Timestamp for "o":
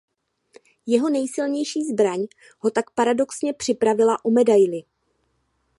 4.25-4.31